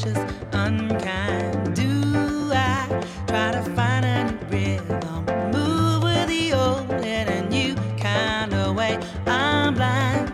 precious, 0.00 0.18
unkind. 0.52 1.74
Do 1.74 2.50
I 2.52 2.86
try 3.26 3.52
to 3.52 3.62
find 3.74 4.04
a 4.04 4.24
new 4.24 4.38
rhythm? 4.48 5.24
Move 5.52 6.02
with 6.02 6.28
the 6.28 6.52
old 6.52 6.90
in 7.04 7.28
a 7.28 7.48
new 7.48 7.74
kind 7.98 8.52
of 8.54 8.76
way. 8.76 8.98
I'm 9.26 9.74
blind 9.74 10.28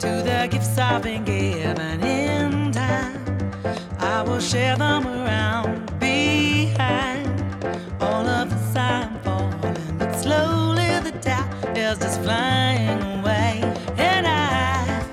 to 0.00 0.22
the 0.22 0.48
gifts 0.50 0.78
I've 0.78 1.02
been 1.02 1.24
given 1.24 2.02
in 2.02 2.72
time. 2.72 3.20
I 3.98 4.22
will 4.22 4.40
share 4.40 4.76
them 4.76 5.06
around 5.06 5.98
behind 5.98 7.28
all 8.00 8.26
of 8.26 8.50
the 8.50 8.72
sign 8.72 9.18
falling, 9.20 9.98
but 9.98 10.12
slowly 10.14 11.00
the 11.00 11.12
doubt 11.20 11.76
is 11.76 11.98
just 11.98 12.20
flying 12.22 13.02
away. 13.20 13.60
And 13.96 14.26
I 14.26 15.04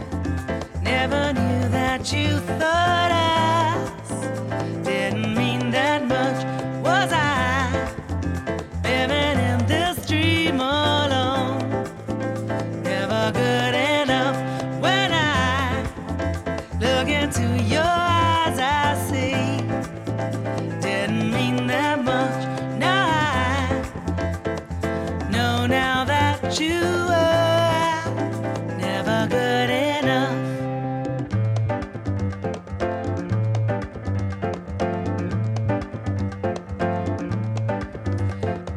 never 0.81 1.33
knew 1.33 1.69
that 1.69 2.11
you 2.11 2.39
thought 2.59 3.11
I. 3.11 3.32
now 25.67 26.03
that 26.03 26.59
you 26.59 26.81
were 26.81 28.03
never 28.77 29.27
good 29.29 29.69
enough. 29.69 30.37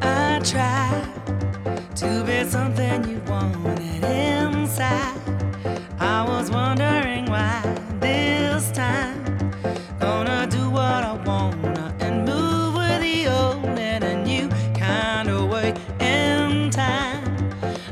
I 0.00 0.40
tried 0.44 1.96
to 1.96 2.24
be 2.24 2.44
something 2.44 3.08
you 3.08 3.20
wanted 3.26 4.04
inside. 4.04 5.18
I 5.98 6.24
was 6.28 6.50
wondering 6.50 6.85
In 16.48 16.70
time, 16.70 17.24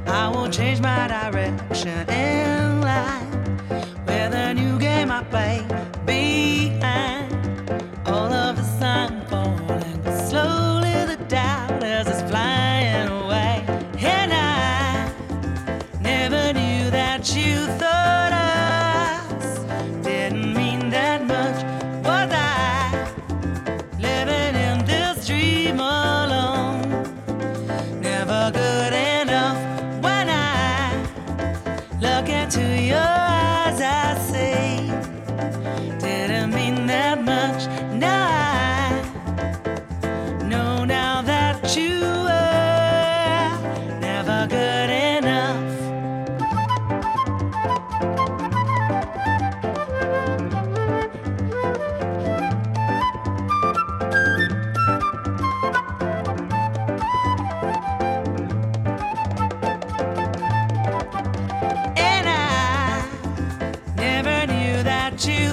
I 0.06 0.28
will 0.28 0.48
change 0.48 0.80
my 0.80 1.08
direction 1.08 2.08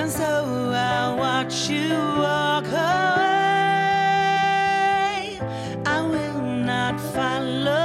And 0.00 0.10
so 0.10 0.72
I 0.74 1.14
watch 1.14 1.68
you 1.68 1.90
walk 1.92 2.64
away. 2.64 2.78
I 5.84 6.00
will 6.00 6.40
not 6.40 6.98
follow. 7.12 7.79